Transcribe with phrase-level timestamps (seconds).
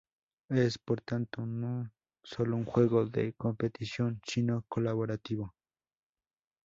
[0.49, 1.91] Es, por tanto, no
[2.23, 5.53] solo un juego de competición sino colaborativo.